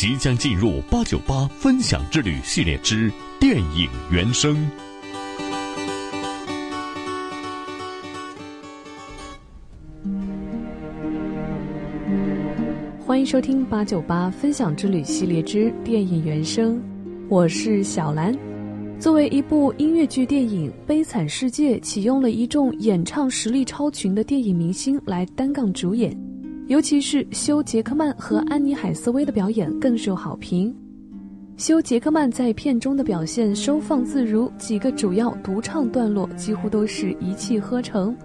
[0.00, 4.56] 即将进入八九八分享之旅系列之电影原声。
[13.04, 16.82] 欢迎收听八九八分享之旅系列之电影原声，
[17.28, 18.34] 我是小兰。
[18.98, 26.29] 作为一部音乐剧电影，《悲惨世界》启用了一众演唱实力超群的电影明星来单杠主演。
[26.70, 30.72] 尤其是休·杰克曼和安妮·海瑟薇的表演更受好评。
[31.56, 38.16] 休·杰克曼在片中的表现收放自如，几个主要独唱段落几乎都是一气呵成。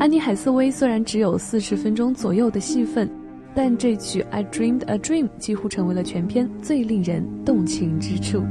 [0.00, 3.08] 安妮·海瑟薇虽然只有四十分钟左右的戏份，
[3.54, 8.42] 但这曲《I Dreamed a Dream》几乎成为了全片最令人动情之处。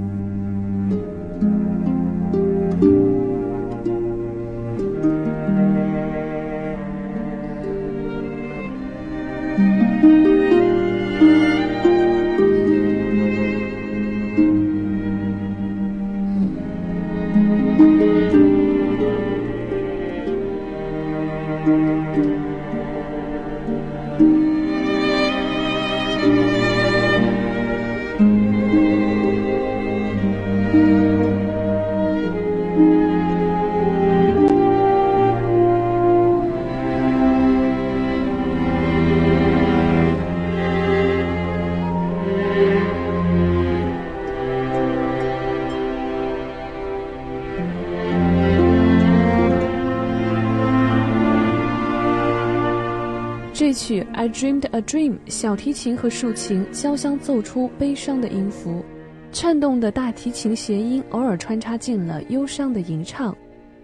[53.74, 58.84] 曲《I Dreamed a Dream》，小提琴和竖琴交相奏出悲伤的音符，
[59.32, 63.36] 颤动的大提琴弦音偶尔穿插进了忧伤的吟唱，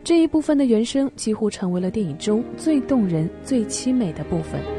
[0.04, 4.79] 这一部分的原声几乎成为了电影中最动人、最凄美的部分。